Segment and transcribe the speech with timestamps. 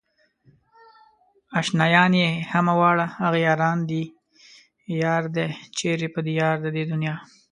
[1.59, 4.03] اشنايان يې همه واړه اغياران دي
[5.01, 7.15] يار دئ چيرې په ديار د دې دنيا